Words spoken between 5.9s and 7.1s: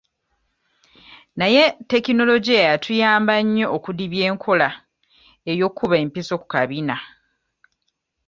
empiso ku kabina.